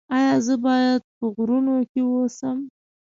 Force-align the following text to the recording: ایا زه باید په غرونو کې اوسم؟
ایا 0.17 0.33
زه 0.45 0.55
باید 0.65 1.01
په 1.17 1.25
غرونو 1.35 1.75
کې 1.91 2.01
اوسم؟ 2.13 2.57